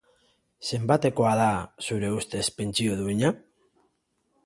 Zenbatekoa 0.69 1.35
da, 1.41 1.51
zure 1.89 2.11
ustez, 2.17 2.43
pentsio 2.61 2.99
duina? 3.05 3.35